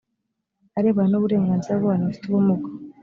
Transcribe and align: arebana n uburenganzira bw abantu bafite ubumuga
arebana 0.77 1.11
n 1.13 1.17
uburenganzira 1.19 1.73
bw 1.77 1.81
abantu 1.85 2.03
bafite 2.07 2.25
ubumuga 2.27 2.67